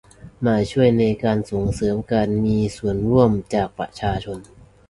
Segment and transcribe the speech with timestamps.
[0.45, 4.37] มาช่วยในการส่งเสริมการมีส่วนร่วมจากประชาชน